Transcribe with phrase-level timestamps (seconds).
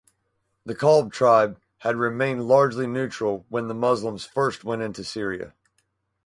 [0.65, 5.53] The Kalb tribe had remained largely neutral when the Muslims first went into Syria.